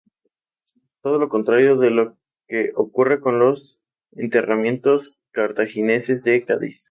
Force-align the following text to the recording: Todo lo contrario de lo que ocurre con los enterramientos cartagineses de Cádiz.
Todo 1.03 1.19
lo 1.19 1.29
contrario 1.29 1.77
de 1.77 1.91
lo 1.91 2.17
que 2.47 2.71
ocurre 2.73 3.19
con 3.21 3.37
los 3.37 3.83
enterramientos 4.13 5.15
cartagineses 5.31 6.23
de 6.23 6.43
Cádiz. 6.43 6.79